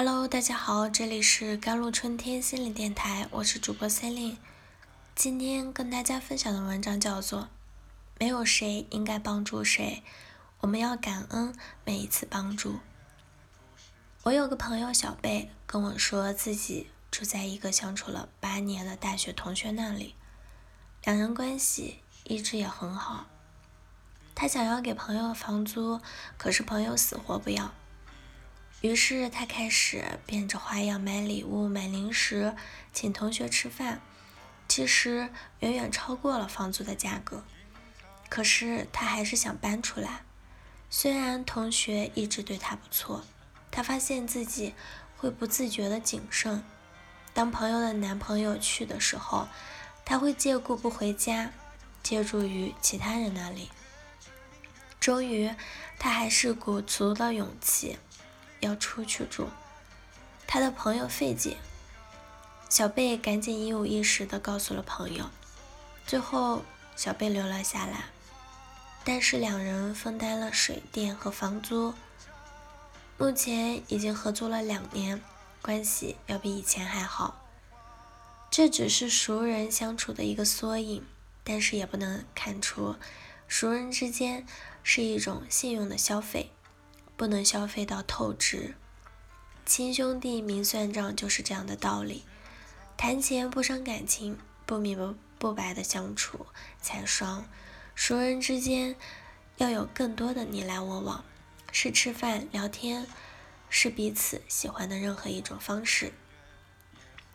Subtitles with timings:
[0.00, 4.36] Hello，大家好，这里是甘露春天心理电台，我是主播 Celine。
[5.16, 7.40] 今天跟大家分享的文章叫做
[8.16, 10.04] 《没有谁应该帮助谁，
[10.60, 11.52] 我们要感恩
[11.84, 12.74] 每一次帮助》。
[14.22, 20.14] 我有个朋友小贝跟我说自己住在一个相处了八年的大学同学那里，
[21.02, 23.26] 两人关系一直也很好。
[24.36, 26.00] 他想要给朋友房租，
[26.36, 27.74] 可是朋友死活不要。
[28.80, 32.54] 于是他开始变着花样买礼物、买零食，
[32.92, 34.00] 请同学吃饭，
[34.68, 37.42] 其实远远超过了房租的价格。
[38.28, 40.22] 可是他还是想搬出来。
[40.90, 43.24] 虽然同学一直对他不错，
[43.70, 44.74] 他发现自己
[45.16, 46.62] 会不自觉的谨慎。
[47.34, 49.48] 当朋友的男朋友去的时候，
[50.04, 51.52] 他会借故不回家，
[52.02, 53.70] 借助于其他人那里。
[55.00, 55.52] 终于，
[55.98, 57.98] 他还是鼓足了勇气。
[58.60, 59.48] 要出去住，
[60.46, 61.56] 他的朋友费姐，
[62.68, 65.30] 小贝赶紧一五一十的告诉了朋友，
[66.06, 66.62] 最后
[66.96, 68.04] 小贝留了下来，
[69.04, 71.94] 但是两人分担了水电和房租，
[73.16, 75.22] 目前已经合租了两年，
[75.62, 77.44] 关系要比以前还好。
[78.50, 81.04] 这只是熟人相处的一个缩影，
[81.44, 82.96] 但是也不能看出
[83.46, 84.46] 熟人之间
[84.82, 86.50] 是一种信用的消费。
[87.18, 88.76] 不能消费到透支，
[89.66, 92.22] 亲兄弟明算账就是这样的道理。
[92.96, 96.46] 谈钱不伤感情，不明不不白的相处
[96.80, 97.44] 才爽。
[97.96, 98.94] 熟人之间
[99.56, 101.24] 要有更多的你来我往，
[101.72, 103.08] 是吃饭聊天，
[103.68, 106.12] 是彼此喜欢的任何一种方式。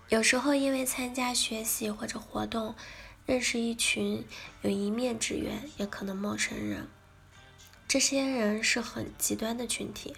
[0.07, 2.73] 有时候因为参加学习或者活动，
[3.25, 4.25] 认识一群
[4.61, 6.87] 有一面之缘，也可能陌生人。
[7.93, 10.15] 这些人是很极端的群体，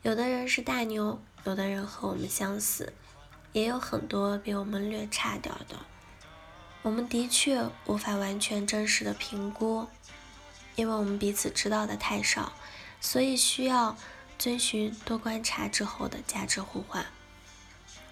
[0.00, 2.94] 有的人是大牛，有的人和我们相似，
[3.52, 5.76] 也有很多比我们略差点的。
[6.80, 9.86] 我们的确无法完全真实的评估，
[10.74, 12.54] 因为我们彼此知道的太少，
[12.98, 13.94] 所以需要
[14.38, 17.04] 遵循多观察之后的价值互换。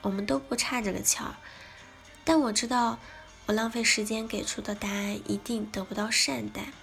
[0.02, 1.36] 我们都不差这个钱儿，
[2.22, 2.98] 但我知道
[3.46, 6.74] 我浪费时间给出的答案一定得不到善待。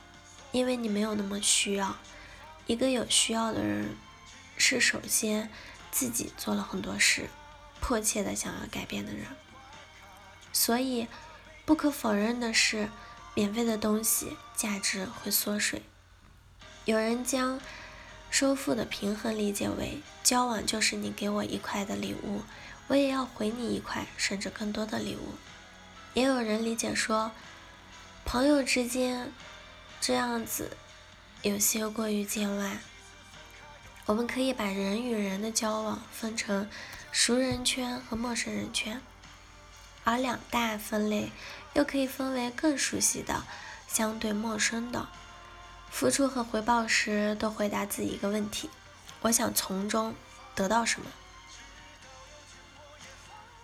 [0.51, 1.97] 因为你没有那么需要，
[2.65, 3.95] 一个有需要的人，
[4.57, 5.51] 是首先
[5.91, 7.29] 自己做了很多事，
[7.81, 9.25] 迫切的想要改变的人。
[10.53, 11.07] 所以，
[11.65, 12.89] 不可否认的是，
[13.35, 15.83] 免费的东西价值会缩水。
[16.85, 17.59] 有人将
[18.31, 22.41] 收付的平衡理解为，交往就是你给我一块的礼物，
[22.87, 25.35] 我也要回你一块甚至更多的礼物。
[26.13, 27.31] 也有人理解说，
[28.25, 29.31] 朋友之间。
[29.99, 30.77] 这样子
[31.41, 32.77] 有些过于见外。
[34.05, 36.69] 我们可以把人与人的交往分成
[37.11, 39.01] 熟人圈和陌生人圈，
[40.05, 41.31] 而两大分类
[41.73, 43.43] 又可以分为更熟悉的、
[43.87, 45.09] 相对陌生的。
[45.89, 48.69] 付出和回报时，都回答自己一个问题：
[49.21, 50.15] 我想从中
[50.55, 51.07] 得到什么？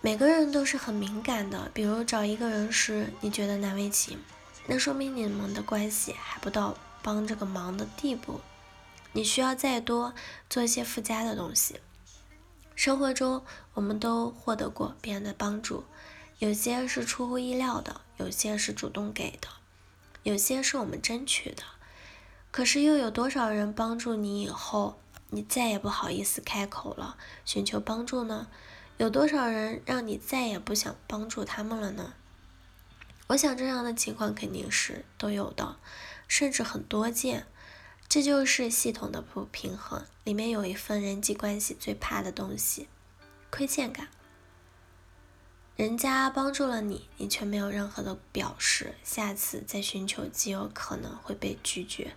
[0.02, 4.18] 每个人都是很敏感的，比如找一个人时，你觉得难为情。
[4.66, 8.40] 那说明你们的关系还不到帮这个忙的地步，
[9.12, 10.14] 你需要再多
[10.48, 11.80] 做一些附加的东西。
[12.74, 13.44] 生活中
[13.74, 15.84] 我们都获得过别人的帮助，
[16.38, 19.48] 有些是出乎意料的，有些是主动给的，
[20.22, 21.62] 有些是我们争取的。
[22.50, 24.98] 可是又有多少人帮助你以后，
[25.30, 28.48] 你再也不好意思开口了寻求帮助呢？
[28.96, 32.14] 有多少人让你再也不想帮助他们了呢？
[33.28, 35.76] 我想这样的情况肯定是都有的，
[36.28, 37.46] 甚至很多见。
[38.06, 42.86] 这就是系统的不平衡，里面有一份人际关系最怕的东西——
[43.50, 44.08] 亏欠感。
[45.74, 52.14] 人家帮助了你，你却没有任何的表示，下次再寻求极有可能会被拒绝。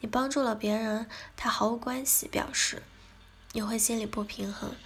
[0.00, 2.82] 你帮助了别人，他毫无关系表示，
[3.52, 4.76] 你会心里不平衡，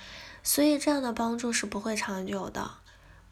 [0.43, 2.79] 所以这样的帮助是不会长久的。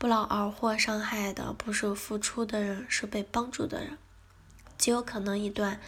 [0.02, 3.96] 不劳而获伤害的不是付出的人，是被帮助的人。
[4.76, 5.80] 极有可能一段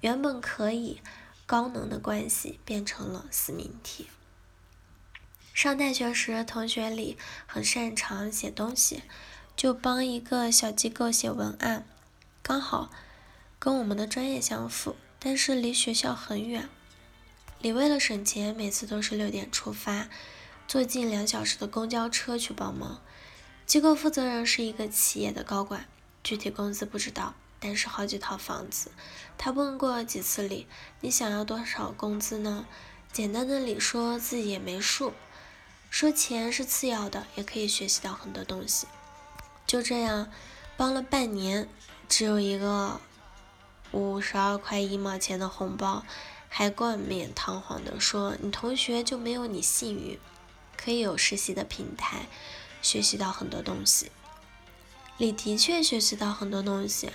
[0.00, 1.00] 原本可以
[1.46, 4.08] 高能的关系变成了死命题。
[5.54, 7.16] 上大学时，同学里
[7.46, 9.04] 很擅长写东西，
[9.54, 11.86] 就帮一个小机构写文案，
[12.42, 12.90] 刚好
[13.60, 16.68] 跟我们的专业相符，但是离学校很远。
[17.60, 20.08] 李为了省钱，每次都是六点出发，
[20.66, 23.00] 坐近两小时的公交车去帮忙。
[23.66, 25.86] 机构负责人是一个企业的高管，
[26.22, 28.90] 具体工资不知道，但是好几套房子。
[29.38, 30.66] 他问过几次理，
[31.00, 32.66] 你想要多少工资呢？
[33.12, 35.12] 简单的理说自己也没数。
[35.90, 38.86] 说钱是次要的，也可以学习到很多东西。
[39.66, 40.30] 就这样，
[40.76, 41.68] 帮了半年，
[42.08, 43.00] 只有一个
[43.90, 46.04] 五十二块一毛钱的红包，
[46.48, 50.18] 还冠冕堂皇的说你同学就没有你幸运，
[50.76, 52.26] 可以有实习的平台，
[52.82, 54.10] 学习到很多东西。
[55.16, 57.10] 你的确学习到很多东西，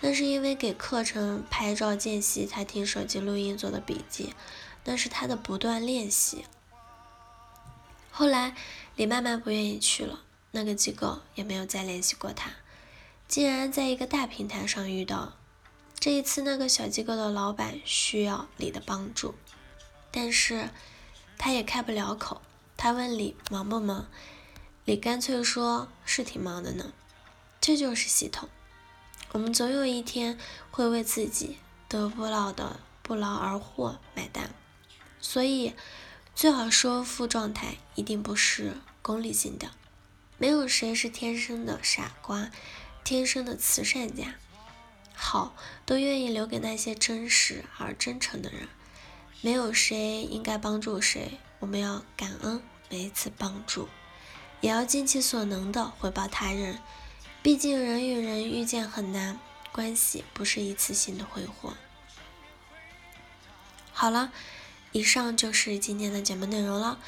[0.00, 4.34] 那是因为给课程拍照间隙，他听手机录音做的笔记，
[4.84, 6.44] 那是他的不断练习。
[8.10, 8.54] 后来
[8.96, 10.20] 李慢慢不愿意去了，
[10.52, 12.50] 那个机构也没有再联系过他。
[13.26, 15.34] 竟然在一个大平台上遇到，
[15.98, 19.34] 这一次那个小机构的老板需要李的帮助，
[20.10, 20.70] 但是
[21.36, 22.40] 他也开不了口。
[22.76, 24.06] 他问李忙不忙，
[24.88, 26.94] 李干脆说是挺忙的呢。
[27.60, 28.48] 这就是系统，
[29.32, 30.38] 我们总有一天
[30.70, 31.58] 会为自己
[31.88, 34.50] 得不到的不劳而获买单，
[35.20, 35.74] 所以。
[36.34, 39.72] 最好说负状态一定不是功利性的，
[40.38, 42.50] 没有谁是天生的傻瓜，
[43.04, 44.36] 天生的慈善家，
[45.12, 45.54] 好
[45.84, 48.68] 都愿意留给那些真实而真诚的人。
[49.42, 53.88] 没有谁应该帮助谁，我们要感恩每一次帮助，
[54.60, 56.78] 也要尽其所能的回报他人。
[57.42, 59.38] 毕竟人与人遇见很难，
[59.72, 61.74] 关系不是一次性的挥霍。
[63.92, 64.32] 好了。
[64.92, 66.98] 以上就是今天的节目内容了。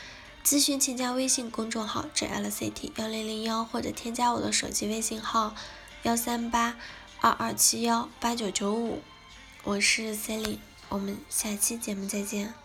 [0.44, 5.54] 咨询请加微信公众号 jlct 幺零零幺，或者添加我的手机微信号
[6.02, 6.76] 幺三八
[7.22, 9.02] 二二七幺八九九五。
[9.64, 10.58] 我是 Sally，
[10.90, 12.59] 我们下期节目再见。